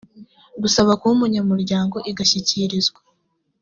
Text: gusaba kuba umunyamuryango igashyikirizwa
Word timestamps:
gusaba 0.61 0.91
kuba 0.99 1.13
umunyamuryango 1.17 1.97
igashyikirizwa 2.11 2.99